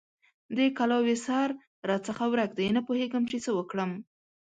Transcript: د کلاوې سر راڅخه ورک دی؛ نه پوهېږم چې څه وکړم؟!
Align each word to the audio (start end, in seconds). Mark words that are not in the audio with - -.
د 0.55 0.57
کلاوې 0.77 1.15
سر 1.25 1.49
راڅخه 1.89 2.25
ورک 2.31 2.51
دی؛ 2.57 2.67
نه 2.75 2.81
پوهېږم 2.87 3.23
چې 3.31 3.37
څه 3.45 3.51
وکړم؟! 3.57 3.91